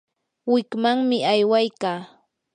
wikmanmi 0.51 1.17
aywaykaa. 1.31 1.99